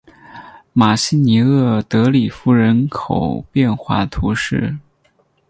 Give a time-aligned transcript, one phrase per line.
[0.73, 4.75] 马西尼厄德里夫人口变化图示